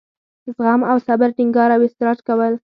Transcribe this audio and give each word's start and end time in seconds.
زغم 0.55 0.81
او 0.91 0.97
صبر 1.07 1.29
ټینګار 1.37 1.69
او 1.75 1.81
اصرار 1.87 2.17
کول. 2.27 2.53